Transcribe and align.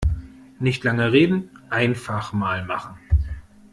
Nicht 0.57 0.83
lange 0.83 1.11
reden, 1.11 1.51
einfach 1.69 2.33
mal 2.33 2.65
machen! 2.65 2.97